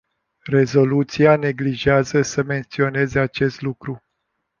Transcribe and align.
Rezoluția 0.49 1.35
neglijează 1.35 2.21
să 2.21 2.43
menționeze 2.43 3.19
acest 3.19 3.61
lucru. 3.61 4.01